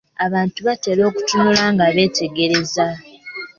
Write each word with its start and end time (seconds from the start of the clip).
Abantu 0.25 0.59
batera 0.67 1.01
okutunula 1.09 1.63
nga 1.73 1.85
beetegereza. 1.95 2.85